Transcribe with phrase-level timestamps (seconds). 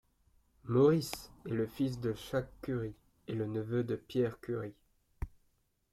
[0.63, 2.95] Maurice est le fils de Jacques Curie
[3.27, 4.73] et le neveu de Pierre Curie.